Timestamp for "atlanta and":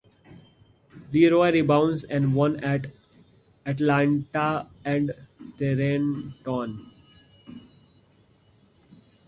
3.67-5.11